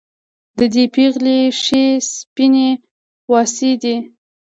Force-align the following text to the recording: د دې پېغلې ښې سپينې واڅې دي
د 0.57 0.59
دې 0.73 0.83
پېغلې 0.95 1.39
ښې 1.61 1.85
سپينې 2.13 2.69
واڅې 3.31 3.71
دي 3.83 3.95